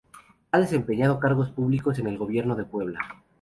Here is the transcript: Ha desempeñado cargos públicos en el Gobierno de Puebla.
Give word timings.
Ha 0.51 0.57
desempeñado 0.59 1.19
cargos 1.19 1.51
públicos 1.51 1.99
en 1.99 2.07
el 2.07 2.17
Gobierno 2.17 2.55
de 2.55 2.63
Puebla. 2.65 2.97